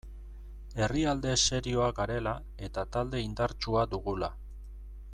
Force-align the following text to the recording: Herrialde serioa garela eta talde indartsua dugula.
Herrialde 0.85 1.35
serioa 1.49 1.91
garela 2.01 2.33
eta 2.69 2.87
talde 2.97 3.23
indartsua 3.27 3.85
dugula. 3.95 4.35